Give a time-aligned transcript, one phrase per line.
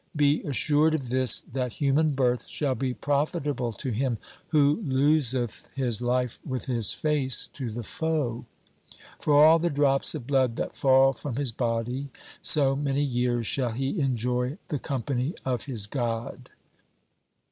[0.15, 4.17] Be assured of this that THE SIKH RELIGION human birth shall be profitable to him
[4.47, 8.45] who loseth his life with his face to the foe.
[9.19, 12.09] For all the drops of blood that fall from his body,
[12.41, 16.49] so many years shall he enjoy the company of his God.'